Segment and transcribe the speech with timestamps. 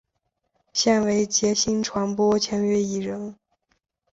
[0.73, 3.35] 现为杰星传播签约艺人。